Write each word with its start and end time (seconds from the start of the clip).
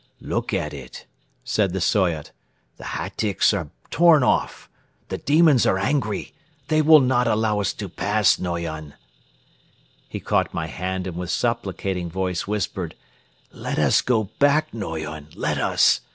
"Look 0.21 0.51
at 0.51 0.73
it," 0.73 1.05
said 1.43 1.73
the 1.73 1.79
Soyot. 1.79 2.31
"The 2.77 2.85
hatyks 2.97 3.53
are 3.53 3.69
torn 3.91 4.23
off. 4.23 4.67
The 5.09 5.19
demons 5.19 5.67
are 5.67 5.77
angry, 5.77 6.33
they 6.69 6.81
will 6.81 7.01
not 7.01 7.27
allow 7.27 7.61
us 7.61 7.71
to 7.73 7.87
pass, 7.87 8.39
Noyon...." 8.39 8.95
He 10.09 10.19
caught 10.19 10.55
my 10.55 10.65
hand 10.65 11.05
and 11.05 11.15
with 11.17 11.29
supplicating 11.29 12.09
voice 12.09 12.47
whispered: 12.47 12.95
"Let 13.51 13.77
us 13.77 14.01
go 14.01 14.23
back, 14.39 14.73
Noyon; 14.73 15.27
let 15.35 15.59
us! 15.59 16.01